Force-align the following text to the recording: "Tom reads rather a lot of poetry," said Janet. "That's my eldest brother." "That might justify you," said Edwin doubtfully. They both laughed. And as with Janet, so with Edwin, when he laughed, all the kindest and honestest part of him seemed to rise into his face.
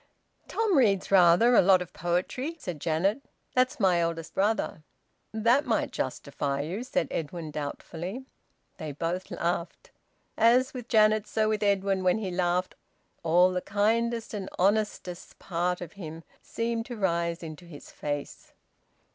"Tom 0.47 0.75
reads 0.79 1.11
rather 1.11 1.53
a 1.53 1.61
lot 1.61 1.79
of 1.79 1.93
poetry," 1.93 2.55
said 2.57 2.81
Janet. 2.81 3.21
"That's 3.53 3.79
my 3.79 3.99
eldest 3.99 4.33
brother." 4.33 4.81
"That 5.31 5.67
might 5.67 5.91
justify 5.91 6.61
you," 6.61 6.83
said 6.83 7.07
Edwin 7.11 7.51
doubtfully. 7.51 8.25
They 8.77 8.93
both 8.93 9.29
laughed. 9.29 9.91
And 10.37 10.57
as 10.59 10.73
with 10.73 10.87
Janet, 10.87 11.27
so 11.27 11.49
with 11.49 11.61
Edwin, 11.61 12.03
when 12.03 12.17
he 12.17 12.31
laughed, 12.31 12.73
all 13.21 13.51
the 13.51 13.61
kindest 13.61 14.33
and 14.33 14.49
honestest 14.57 15.37
part 15.37 15.81
of 15.81 15.93
him 15.93 16.23
seemed 16.41 16.87
to 16.87 16.97
rise 16.97 17.43
into 17.43 17.65
his 17.65 17.91
face. 17.91 18.53